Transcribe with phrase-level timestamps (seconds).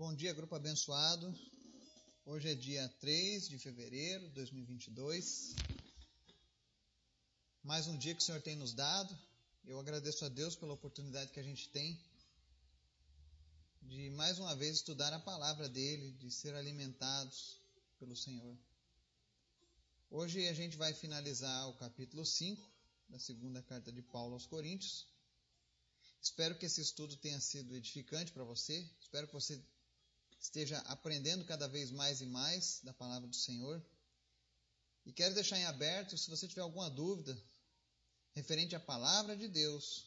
[0.00, 1.30] Bom dia, grupo abençoado.
[2.24, 5.54] Hoje é dia 3 de fevereiro de 2022.
[7.62, 9.14] Mais um dia que o Senhor tem nos dado.
[9.62, 12.02] Eu agradeço a Deus pela oportunidade que a gente tem
[13.82, 17.60] de mais uma vez estudar a palavra dele, de ser alimentados
[17.98, 18.56] pelo Senhor.
[20.10, 22.66] Hoje a gente vai finalizar o capítulo 5
[23.10, 25.06] da segunda carta de Paulo aos Coríntios.
[26.22, 28.90] Espero que esse estudo tenha sido edificante para você.
[28.98, 29.62] Espero que você
[30.40, 33.84] esteja aprendendo cada vez mais e mais da palavra do Senhor.
[35.04, 37.36] E quero deixar em aberto, se você tiver alguma dúvida
[38.32, 40.06] referente à palavra de Deus,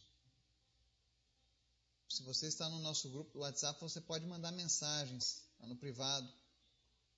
[2.10, 6.32] se você está no nosso grupo do WhatsApp, você pode mandar mensagens lá no privado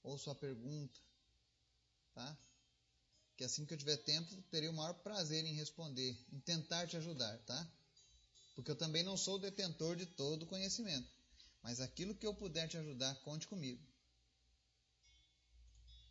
[0.03, 0.99] ou sua pergunta,
[2.13, 2.37] tá?
[3.37, 6.95] Que assim que eu tiver tempo, terei o maior prazer em responder, em tentar te
[6.95, 7.71] ajudar, tá?
[8.55, 11.09] Porque eu também não sou detentor de todo o conhecimento,
[11.65, 13.83] mas aquilo que eu puder te ajudar, conte comigo.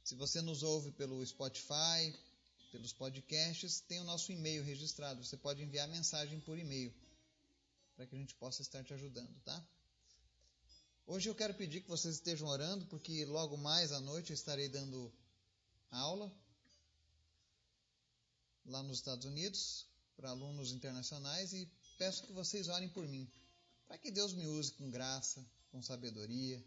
[0.02, 2.12] Se você nos ouve pelo Spotify,
[2.72, 5.24] pelos podcasts, tem o nosso e-mail registrado.
[5.24, 6.92] Você pode enviar mensagem por e-mail
[7.94, 9.64] para que a gente possa estar te ajudando, tá?
[11.06, 14.68] Hoje eu quero pedir que vocês estejam orando, porque logo mais à noite eu estarei
[14.68, 15.12] dando
[15.88, 16.34] aula
[18.66, 19.86] lá nos Estados Unidos
[20.16, 23.30] para alunos internacionais e peço que vocês orem por mim,
[23.86, 26.64] para que Deus me use com graça, com sabedoria,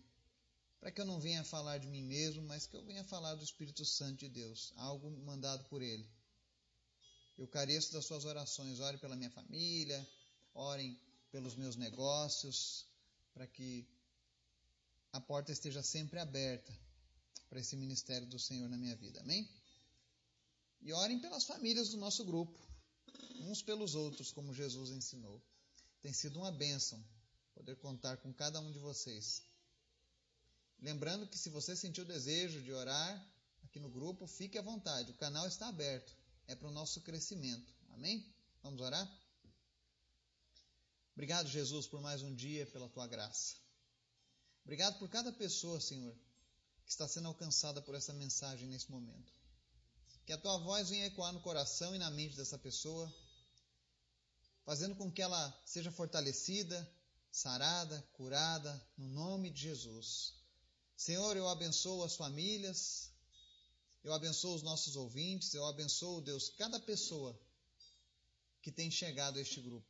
[0.80, 3.44] para que eu não venha falar de mim mesmo, mas que eu venha falar do
[3.44, 6.08] Espírito Santo de Deus, algo mandado por Ele.
[7.38, 10.08] Eu careço das suas orações, ore pela minha família,
[10.54, 11.00] orem
[11.32, 12.86] pelos meus negócios,
[13.34, 13.88] para que
[15.12, 16.74] a porta esteja sempre aberta
[17.50, 19.20] para esse ministério do Senhor na minha vida.
[19.22, 19.50] Amém?
[20.82, 22.60] E orem pelas famílias do nosso grupo,
[23.42, 25.42] uns pelos outros, como Jesus ensinou.
[26.02, 27.04] Tem sido uma bênção
[27.54, 29.44] poder contar com cada um de vocês.
[30.80, 33.28] Lembrando que se você sentiu o desejo de orar
[33.64, 36.16] aqui no grupo, fique à vontade, o canal está aberto,
[36.48, 37.74] é para o nosso crescimento.
[37.90, 38.26] Amém?
[38.62, 39.08] Vamos orar?
[41.14, 43.56] Obrigado, Jesus, por mais um dia, pela tua graça.
[44.64, 46.16] Obrigado por cada pessoa, Senhor,
[46.86, 49.34] que está sendo alcançada por essa mensagem nesse momento.
[50.28, 53.12] Que a tua voz venha ecoar no coração e na mente dessa pessoa,
[54.68, 56.78] fazendo com que ela seja fortalecida,
[57.32, 60.34] sarada, curada, no nome de Jesus.
[60.98, 63.10] Senhor, eu abençoo as famílias,
[64.04, 67.40] eu abençoo os nossos ouvintes, eu abençoo, Deus, cada pessoa
[68.62, 69.88] que tem chegado a este grupo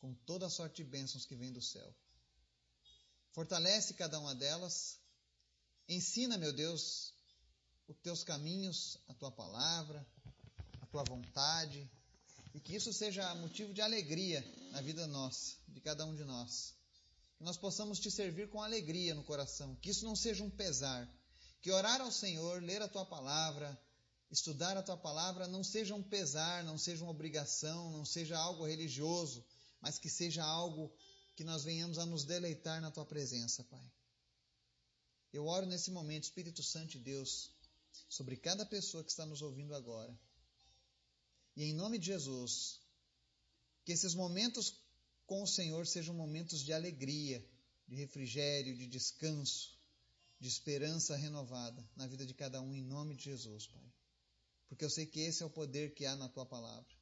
[0.00, 1.92] com toda a sorte de bênçãos que vem do céu.
[3.32, 5.00] Fortalece cada uma delas.
[5.88, 7.12] Ensina, meu Deus,
[7.88, 10.06] os teus caminhos, a tua palavra,
[10.80, 11.90] a tua vontade,
[12.54, 16.72] e que isso seja motivo de alegria na vida nossa, de cada um de nós.
[17.36, 21.12] Que nós possamos te servir com alegria no coração, que isso não seja um pesar.
[21.60, 23.76] Que orar ao Senhor, ler a tua palavra,
[24.30, 28.64] estudar a tua palavra não seja um pesar, não seja uma obrigação, não seja algo
[28.64, 29.44] religioso,
[29.80, 30.94] mas que seja algo
[31.34, 33.92] que nós venhamos a nos deleitar na tua presença, Pai.
[35.32, 37.50] Eu oro nesse momento, Espírito Santo de Deus,
[38.08, 40.16] sobre cada pessoa que está nos ouvindo agora.
[41.56, 42.80] E em nome de Jesus,
[43.84, 44.80] que esses momentos
[45.26, 47.44] com o Senhor sejam momentos de alegria,
[47.86, 49.78] de refrigério, de descanso,
[50.40, 53.92] de esperança renovada na vida de cada um, em nome de Jesus, Pai.
[54.68, 56.92] Porque eu sei que esse é o poder que há na tua palavra.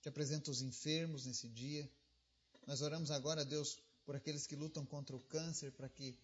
[0.00, 1.90] Te apresento os enfermos nesse dia
[2.66, 6.16] nós oramos agora, Deus, por aqueles que lutam contra o câncer, para que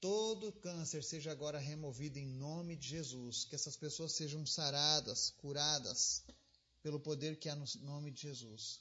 [0.00, 6.22] todo câncer seja agora removido em nome de Jesus, que essas pessoas sejam saradas, curadas
[6.82, 8.80] pelo poder que há no nome de Jesus.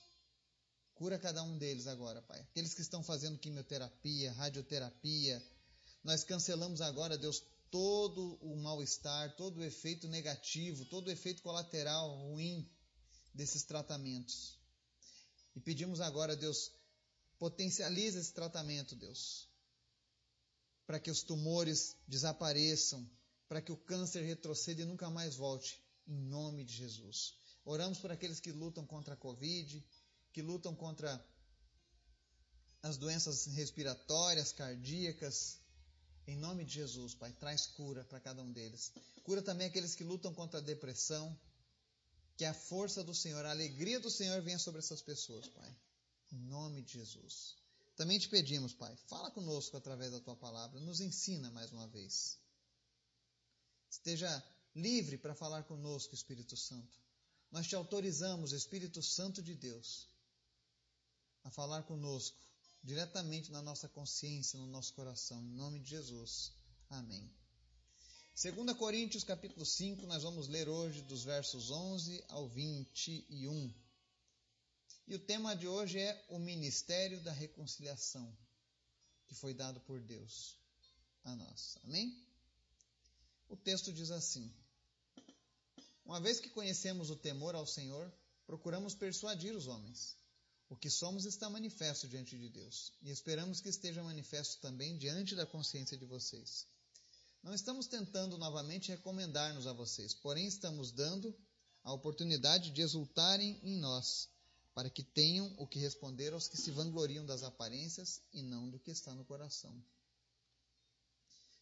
[0.93, 2.39] Cura cada um deles agora, Pai.
[2.41, 5.43] Aqueles que estão fazendo quimioterapia, radioterapia,
[6.03, 12.15] nós cancelamos agora, Deus, todo o mal-estar, todo o efeito negativo, todo o efeito colateral
[12.15, 12.69] ruim
[13.33, 14.57] desses tratamentos.
[15.55, 16.71] E pedimos agora, Deus,
[17.39, 19.47] Potencializa esse tratamento, Deus,
[20.85, 23.09] para que os tumores desapareçam,
[23.47, 27.38] para que o câncer retroceda e nunca mais volte, em nome de Jesus.
[27.65, 29.85] Oramos por aqueles que lutam contra a Covid,
[30.31, 31.23] que lutam contra
[32.81, 35.59] as doenças respiratórias, cardíacas.
[36.27, 38.91] Em nome de Jesus, Pai, traz cura para cada um deles.
[39.23, 41.37] Cura também aqueles que lutam contra a depressão.
[42.37, 45.75] Que a força do Senhor, a alegria do Senhor venha sobre essas pessoas, Pai.
[46.31, 47.57] Em nome de Jesus.
[47.95, 52.39] Também te pedimos, Pai, fala conosco através da tua palavra, nos ensina mais uma vez.
[53.89, 54.41] Esteja
[54.73, 56.97] livre para falar conosco, Espírito Santo.
[57.51, 60.07] Nós te autorizamos, Espírito Santo de Deus,
[61.43, 62.37] a falar conosco
[62.83, 66.51] diretamente na nossa consciência, no nosso coração, em nome de Jesus.
[66.89, 67.29] Amém.
[68.41, 73.73] 2 Coríntios capítulo 5, nós vamos ler hoje dos versos 11 ao 21.
[75.07, 78.31] E o tema de hoje é o ministério da reconciliação,
[79.27, 80.55] que foi dado por Deus
[81.23, 81.77] a nós.
[81.83, 82.15] Amém?
[83.49, 84.53] O texto diz assim:
[86.09, 88.11] Uma vez que conhecemos o temor ao Senhor,
[88.47, 90.17] procuramos persuadir os homens.
[90.67, 95.35] O que somos está manifesto diante de Deus, e esperamos que esteja manifesto também diante
[95.35, 96.65] da consciência de vocês.
[97.43, 101.31] Não estamos tentando novamente recomendar-nos a vocês, porém estamos dando
[101.83, 104.29] a oportunidade de exultarem em nós,
[104.73, 108.79] para que tenham o que responder aos que se vangloriam das aparências e não do
[108.79, 109.79] que está no coração.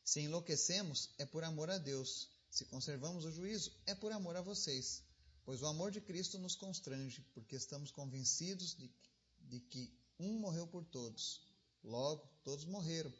[0.05, 2.29] Se enlouquecemos, é por amor a Deus.
[2.49, 5.03] Se conservamos o juízo, é por amor a vocês.
[5.45, 8.91] Pois o amor de Cristo nos constrange, porque estamos convencidos de,
[9.39, 11.41] de que um morreu por todos.
[11.83, 13.13] Logo, todos morreram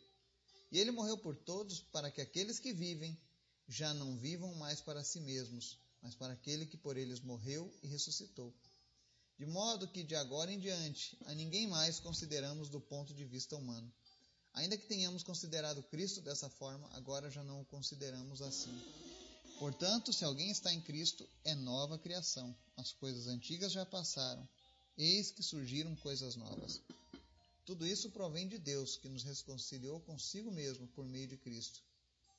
[0.71, 3.17] e ele morreu por todos para que aqueles que vivem
[3.67, 7.87] já não vivam mais para si mesmos, mas para aquele que por eles morreu e
[7.87, 8.53] ressuscitou.
[9.37, 13.55] De modo que de agora em diante a ninguém mais consideramos do ponto de vista
[13.55, 13.91] humano.
[14.53, 18.75] Ainda que tenhamos considerado Cristo dessa forma, agora já não o consideramos assim.
[19.59, 22.55] Portanto, se alguém está em Cristo, é nova criação.
[22.75, 24.47] As coisas antigas já passaram,
[24.95, 26.79] eis que surgiram coisas novas.
[27.65, 31.81] Tudo isso provém de Deus, que nos reconciliou consigo mesmo por meio de Cristo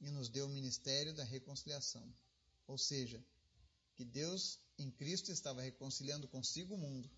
[0.00, 2.09] e nos deu o ministério da reconciliação.
[2.69, 3.20] Ou seja,
[3.97, 7.11] que Deus em Cristo estava reconciliando consigo o mundo,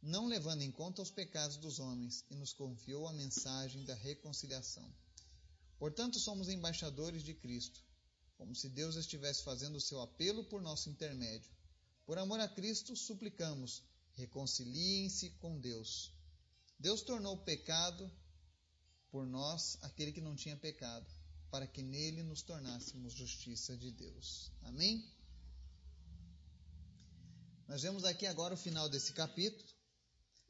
[0.00, 4.90] não levando em conta os pecados dos homens, e nos confiou a mensagem da reconciliação.
[5.78, 7.84] Portanto, somos embaixadores de Cristo,
[8.38, 11.50] como se Deus estivesse fazendo o seu apelo por nosso intermédio.
[12.06, 13.82] Por amor a Cristo, suplicamos:
[14.14, 16.14] reconciliem-se com Deus.
[16.78, 18.10] Deus tornou pecado
[19.10, 21.06] por nós aquele que não tinha pecado,
[21.50, 24.52] para que nele nos tornássemos justiça de Deus.
[24.62, 25.04] Amém?
[27.66, 29.68] Nós vemos aqui agora o final desse capítulo,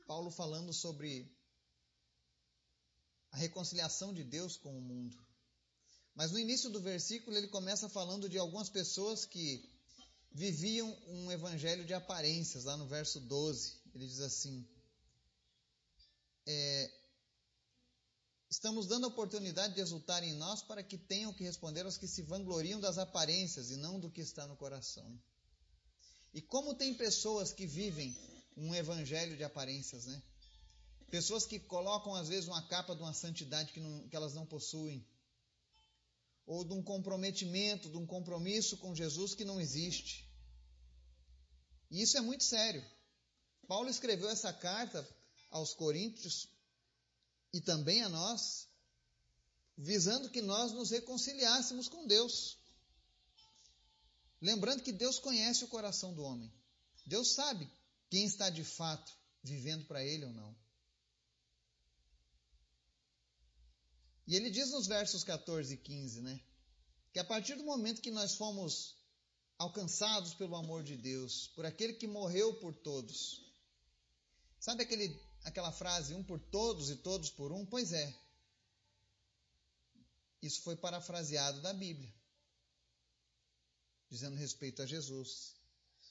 [0.06, 1.34] Paulo falando sobre
[3.32, 5.27] a reconciliação de Deus com o mundo.
[6.18, 9.64] Mas no início do versículo ele começa falando de algumas pessoas que
[10.32, 13.76] viviam um evangelho de aparências, lá no verso 12.
[13.94, 14.66] Ele diz assim:
[16.44, 16.90] é,
[18.50, 22.08] estamos dando a oportunidade de exultar em nós para que tenham que responder aos que
[22.08, 25.08] se vangloriam das aparências e não do que está no coração.
[26.34, 28.18] E como tem pessoas que vivem
[28.56, 30.20] um evangelho de aparências, né?
[31.12, 34.44] Pessoas que colocam às vezes uma capa de uma santidade que, não, que elas não
[34.44, 35.06] possuem,
[36.48, 40.26] ou de um comprometimento, de um compromisso com Jesus que não existe.
[41.90, 42.82] E isso é muito sério.
[43.66, 45.06] Paulo escreveu essa carta
[45.50, 46.48] aos coríntios
[47.52, 48.66] e também a nós,
[49.76, 52.56] visando que nós nos reconciliássemos com Deus.
[54.40, 56.50] Lembrando que Deus conhece o coração do homem.
[57.04, 57.70] Deus sabe
[58.08, 59.12] quem está de fato
[59.42, 60.56] vivendo para Ele ou não.
[64.28, 66.38] E ele diz nos versos 14 e 15, né?
[67.14, 68.94] Que a partir do momento que nós fomos
[69.56, 73.42] alcançados pelo amor de Deus, por aquele que morreu por todos.
[74.60, 77.64] Sabe aquele aquela frase um por todos e todos por um?
[77.64, 78.14] Pois é.
[80.42, 82.14] Isso foi parafraseado da Bíblia,
[84.10, 85.54] dizendo respeito a Jesus.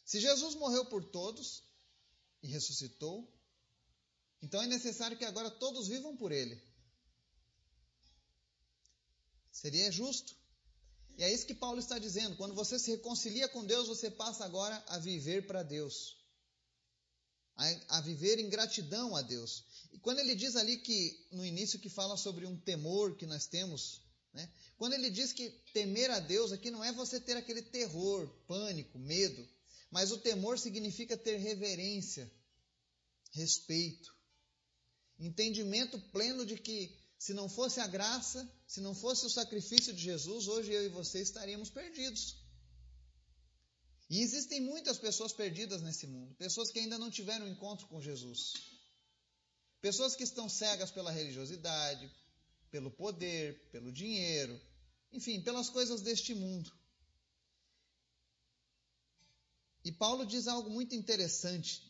[0.03, 1.63] Se Jesus morreu por todos
[2.41, 3.31] e ressuscitou,
[4.41, 6.66] então é necessário que agora todos vivam por ele.
[9.61, 10.35] Seria justo.
[11.17, 12.35] E é isso que Paulo está dizendo.
[12.37, 16.17] Quando você se reconcilia com Deus, você passa agora a viver para Deus
[17.57, 19.65] a, a viver em gratidão a Deus.
[19.91, 23.47] E quando ele diz ali que, no início, que fala sobre um temor que nós
[23.47, 24.47] temos, né?
[24.77, 28.99] quando ele diz que temer a Deus aqui não é você ter aquele terror, pânico,
[28.99, 29.47] medo,
[29.89, 32.31] mas o temor significa ter reverência,
[33.31, 34.15] respeito,
[35.19, 40.01] entendimento pleno de que se não fosse a graça, se não fosse o sacrifício de
[40.01, 42.37] Jesus, hoje eu e você estaríamos perdidos.
[44.09, 48.01] E existem muitas pessoas perdidas nesse mundo, pessoas que ainda não tiveram um encontro com
[48.01, 48.53] Jesus.
[49.81, 52.09] Pessoas que estão cegas pela religiosidade,
[52.71, 54.59] pelo poder, pelo dinheiro,
[55.11, 56.71] enfim, pelas coisas deste mundo.
[59.83, 61.86] E Paulo diz algo muito interessante.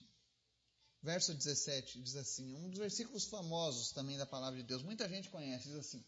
[1.01, 5.29] Verso 17 diz assim, um dos versículos famosos também da palavra de Deus, muita gente
[5.29, 6.03] conhece, diz assim: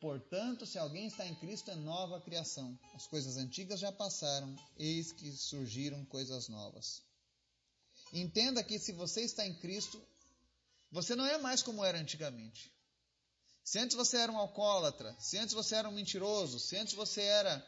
[0.00, 2.78] Portanto, se alguém está em Cristo, é nova criação.
[2.94, 7.02] As coisas antigas já passaram, eis que surgiram coisas novas.
[8.12, 10.02] Entenda que se você está em Cristo,
[10.92, 12.70] Você não é mais como era antigamente.
[13.64, 17.22] Se antes você era um alcoólatra, se antes você era um mentiroso, se antes você
[17.22, 17.66] era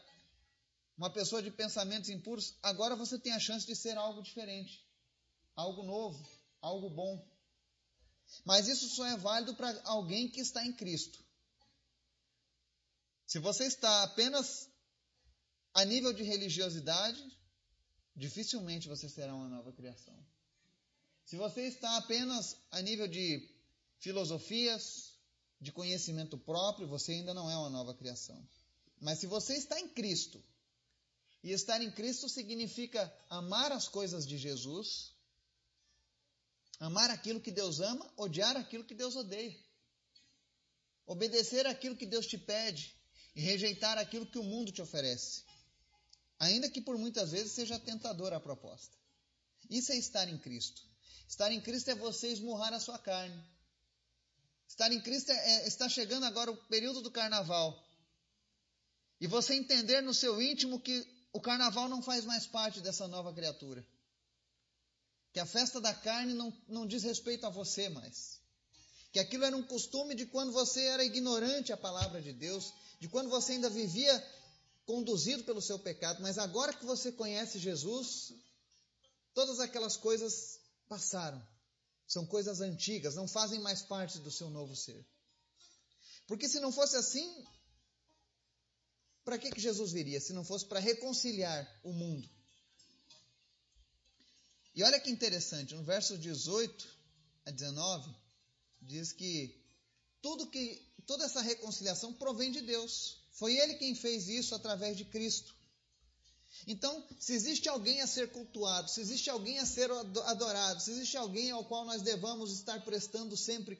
[0.95, 4.85] uma pessoa de pensamentos impuros, agora você tem a chance de ser algo diferente,
[5.55, 6.23] algo novo,
[6.65, 7.25] algo bom.
[8.43, 11.23] Mas isso só é válido para alguém que está em Cristo.
[13.25, 14.69] Se você está apenas
[15.73, 17.23] a nível de religiosidade,
[18.15, 20.17] dificilmente você será uma nova criação.
[21.25, 23.49] Se você está apenas a nível de
[23.99, 25.13] filosofias,
[25.59, 28.47] de conhecimento próprio, você ainda não é uma nova criação.
[29.01, 30.43] Mas se você está em Cristo,
[31.45, 35.14] e estar em Cristo significa amar as coisas de Jesus,
[36.79, 39.57] amar aquilo que Deus ama, odiar aquilo que Deus odeia,
[41.05, 42.95] obedecer aquilo que Deus te pede
[43.35, 45.43] e rejeitar aquilo que o mundo te oferece,
[46.39, 48.95] ainda que por muitas vezes seja tentadora a proposta.
[49.69, 50.81] Isso é estar em Cristo.
[51.27, 53.43] Estar em Cristo é você esmurrar a sua carne.
[54.67, 57.83] Estar em Cristo é, é, chegando agora o período do carnaval.
[59.19, 63.33] E você entender no seu íntimo que o carnaval não faz mais parte dessa nova
[63.33, 63.85] criatura.
[65.35, 68.39] Que a festa da carne não, não diz respeito a você mais.
[69.11, 73.09] Que aquilo era um costume de quando você era ignorante à palavra de Deus, de
[73.09, 74.25] quando você ainda vivia
[74.85, 78.31] conduzido pelo seu pecado, mas agora que você conhece Jesus,
[79.33, 81.45] todas aquelas coisas passaram.
[82.07, 85.05] São coisas antigas, não fazem mais parte do seu novo ser.
[86.27, 87.45] Porque se não fosse assim,
[89.25, 90.21] para que, que Jesus viria?
[90.21, 92.34] Se não fosse para reconciliar o mundo.
[94.75, 96.87] E olha que interessante, no verso 18
[97.45, 98.13] a 19,
[98.81, 99.63] diz que
[100.21, 103.23] tudo que toda essa reconciliação provém de Deus.
[103.31, 105.55] Foi ele quem fez isso através de Cristo.
[106.67, 111.17] Então, se existe alguém a ser cultuado, se existe alguém a ser adorado, se existe
[111.17, 113.77] alguém ao qual nós devamos estar prestando sempre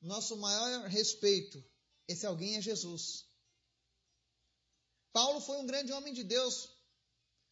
[0.00, 1.62] nosso maior respeito,
[2.08, 3.26] esse alguém é Jesus.
[5.12, 6.70] Paulo foi um grande homem de Deus,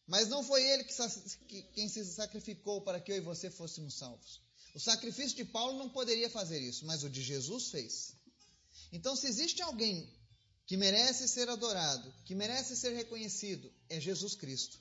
[0.09, 4.41] mas não foi ele que, quem se sacrificou para que eu e você fôssemos salvos.
[4.73, 8.15] O sacrifício de Paulo não poderia fazer isso, mas o de Jesus fez.
[8.91, 10.11] Então, se existe alguém
[10.65, 14.79] que merece ser adorado, que merece ser reconhecido, é Jesus Cristo.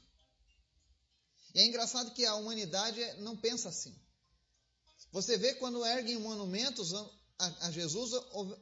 [1.54, 3.94] E é engraçado que a humanidade não pensa assim.
[5.12, 6.94] Você vê quando erguem monumentos
[7.38, 8.12] a, Jesus,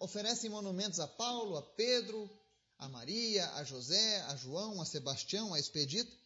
[0.00, 2.28] oferecem monumentos a Paulo, a Pedro,
[2.76, 6.25] a Maria, a José, a João, a Sebastião, a Expedito.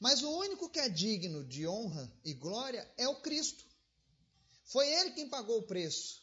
[0.00, 3.64] Mas o único que é digno de honra e glória é o Cristo.
[4.64, 6.22] Foi ele quem pagou o preço.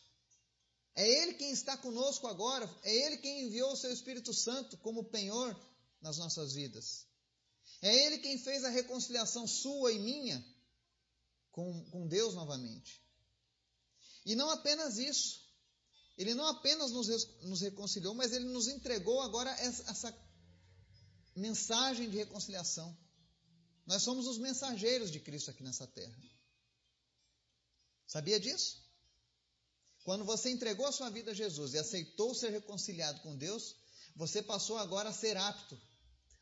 [0.99, 5.05] É Ele quem está conosco agora, é Ele quem enviou o seu Espírito Santo como
[5.05, 5.57] penhor
[6.01, 7.05] nas nossas vidas.
[7.81, 10.45] É Ele quem fez a reconciliação sua e minha
[11.53, 13.01] com, com Deus novamente.
[14.25, 15.39] E não apenas isso,
[16.17, 17.07] Ele não apenas nos,
[17.43, 20.29] nos reconciliou, mas Ele nos entregou agora essa, essa
[21.33, 22.93] mensagem de reconciliação.
[23.89, 26.15] Nós somos os mensageiros de Cristo aqui nessa terra.
[28.05, 28.77] Sabia disso?
[30.03, 33.75] Quando você entregou a sua vida a Jesus e aceitou ser reconciliado com Deus,
[34.15, 35.75] você passou agora a ser apto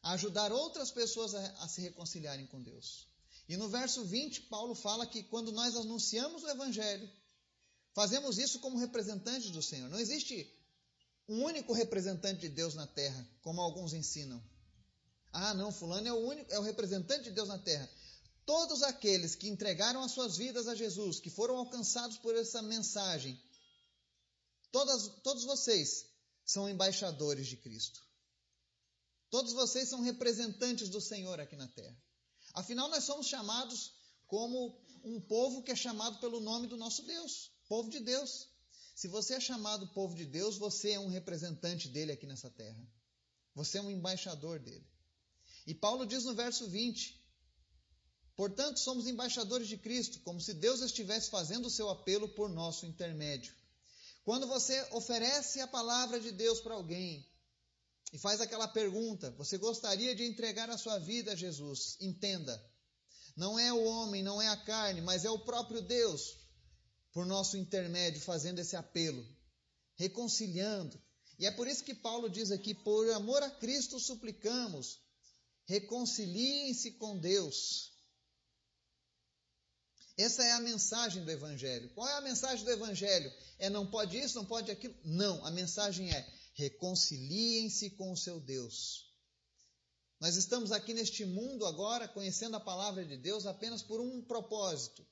[0.04, 3.08] a ajudar outras pessoas a, a se reconciliarem com Deus.
[3.48, 7.10] E no verso 20, Paulo fala que quando nós anunciamos o Evangelho,
[7.94, 9.90] fazemos isso como representantes do Senhor.
[9.90, 10.54] Não existe
[11.30, 14.44] um único representante de Deus na terra, como alguns ensinam.
[15.40, 17.90] Ah, não, fulano é o único, é o representante de Deus na terra.
[18.46, 23.40] Todos aqueles que entregaram as suas vidas a Jesus, que foram alcançados por essa mensagem,
[24.72, 26.06] Todas, todos vocês
[26.46, 28.02] são embaixadores de Cristo.
[29.30, 31.98] Todos vocês são representantes do Senhor aqui na terra.
[32.54, 33.94] Afinal, nós somos chamados
[34.26, 38.50] como um povo que é chamado pelo nome do nosso Deus, povo de Deus.
[38.96, 42.88] Se você é chamado povo de Deus, você é um representante dele aqui nessa terra.
[43.54, 44.88] Você é um embaixador dele.
[45.68, 47.22] E Paulo diz no verso 20:
[48.38, 52.86] Portanto, somos embaixadores de Cristo, como se Deus estivesse fazendo o seu apelo por nosso
[52.86, 53.54] intermédio.
[54.24, 57.26] Quando você oferece a palavra de Deus para alguém
[58.14, 61.98] e faz aquela pergunta, você gostaria de entregar a sua vida a Jesus?
[62.00, 62.62] Entenda,
[63.36, 66.38] não é o homem, não é a carne, mas é o próprio Deus,
[67.12, 69.26] por nosso intermédio, fazendo esse apelo,
[69.96, 71.02] reconciliando.
[71.38, 75.00] E é por isso que Paulo diz aqui: por amor a Cristo suplicamos,
[75.68, 77.92] reconciliem-se com Deus.
[80.18, 81.94] Essa é a mensagem do Evangelho.
[81.94, 83.32] Qual é a mensagem do Evangelho?
[83.60, 84.96] É não pode isso, não pode aquilo?
[85.04, 89.06] Não, a mensagem é reconciliem-se com o seu Deus.
[90.20, 95.06] Nós estamos aqui neste mundo agora conhecendo a palavra de Deus apenas por um propósito: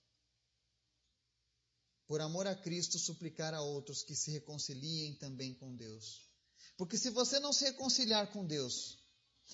[2.08, 6.28] por amor a Cristo, suplicar a outros que se reconciliem também com Deus.
[6.76, 9.05] Porque se você não se reconciliar com Deus,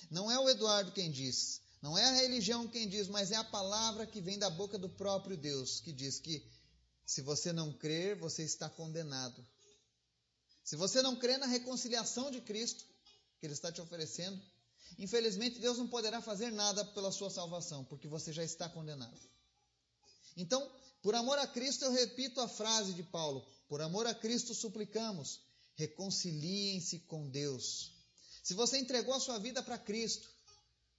[0.10, 3.44] não é o Eduardo quem diz, não é a religião quem diz, mas é a
[3.44, 6.46] palavra que vem da boca do próprio Deus que diz que
[7.06, 9.46] se você não crer, você está condenado.
[10.64, 12.86] Se você não crê na reconciliação de Cristo
[13.40, 14.40] que Ele está te oferecendo,
[14.98, 19.20] infelizmente Deus não poderá fazer nada pela sua salvação, porque você já está condenado.
[20.38, 20.72] Então,
[21.02, 25.42] por amor a Cristo, eu repito a frase de Paulo: por amor a Cristo suplicamos,
[25.76, 27.92] reconciliem-se com Deus.
[28.42, 30.28] Se você entregou a sua vida para Cristo,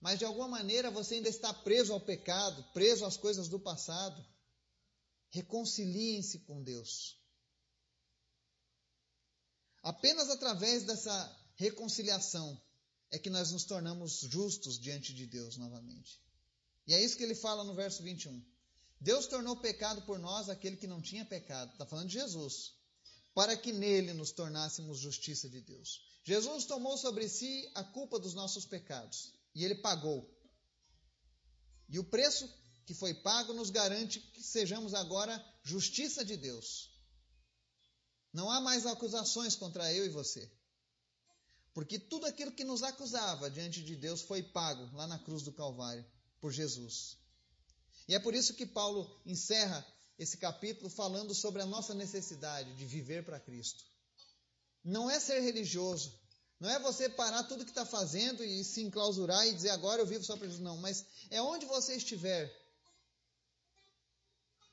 [0.01, 4.25] mas de alguma maneira você ainda está preso ao pecado, preso às coisas do passado,
[5.31, 7.17] reconciliem-se com Deus.
[9.83, 12.61] Apenas através dessa reconciliação
[13.11, 16.21] é que nós nos tornamos justos diante de Deus novamente.
[16.87, 18.45] E é isso que ele fala no verso 21.
[19.01, 21.73] Deus tornou pecado por nós aquele que não tinha pecado.
[21.73, 22.75] Está falando de Jesus.
[23.35, 26.01] Para que nele nos tornássemos justiça de Deus.
[26.25, 30.29] Jesus tomou sobre si a culpa dos nossos pecados e ele pagou.
[31.89, 32.49] E o preço
[32.87, 36.91] que foi pago nos garante que sejamos agora justiça de Deus.
[38.33, 40.51] Não há mais acusações contra eu e você.
[41.75, 45.53] Porque tudo aquilo que nos acusava diante de Deus foi pago lá na cruz do
[45.53, 46.05] Calvário
[46.41, 47.17] por Jesus.
[48.09, 49.87] E é por isso que Paulo encerra
[50.19, 53.85] esse capítulo falando sobre a nossa necessidade de viver para Cristo.
[54.85, 56.13] Não é ser religioso,
[56.63, 60.07] não é você parar tudo que está fazendo e se enclausurar e dizer agora eu
[60.07, 60.63] vivo só para Jesus.
[60.63, 62.53] Não, mas é onde você estiver.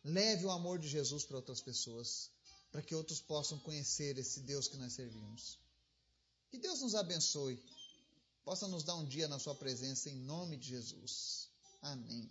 [0.04, 2.30] Leve o amor de Jesus para outras pessoas,
[2.72, 5.58] para que outros possam conhecer esse Deus que nós servimos.
[6.52, 7.60] Que Deus nos abençoe,
[8.46, 11.50] possa nos dar um dia na Sua presença, em nome de Jesus.
[11.82, 12.30] Amém.